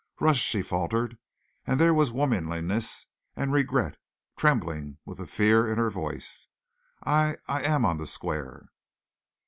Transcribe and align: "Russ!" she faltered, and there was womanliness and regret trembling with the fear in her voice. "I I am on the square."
"Russ!" 0.19 0.37
she 0.37 0.63
faltered, 0.63 1.19
and 1.67 1.79
there 1.79 1.93
was 1.93 2.11
womanliness 2.11 3.05
and 3.35 3.53
regret 3.53 3.97
trembling 4.35 4.97
with 5.05 5.19
the 5.19 5.27
fear 5.27 5.71
in 5.71 5.77
her 5.77 5.91
voice. 5.91 6.47
"I 7.05 7.37
I 7.47 7.61
am 7.61 7.85
on 7.85 7.99
the 7.99 8.07
square." 8.07 8.69